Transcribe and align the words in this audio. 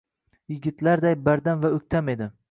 Yigitlarday 0.53 1.17
bardam 1.27 1.61
va 1.67 1.71
oʻktam 1.81 2.09
edi 2.15 2.29